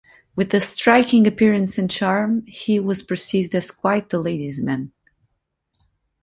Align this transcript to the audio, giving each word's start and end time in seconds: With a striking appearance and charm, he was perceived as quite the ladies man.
With 0.35 0.51
a 0.55 0.59
striking 0.59 1.27
appearance 1.27 1.77
and 1.77 1.87
charm, 1.87 2.43
he 2.47 2.79
was 2.79 3.03
perceived 3.03 3.53
as 3.53 3.69
quite 3.69 4.09
the 4.09 4.17
ladies 4.17 4.59
man. 4.59 4.93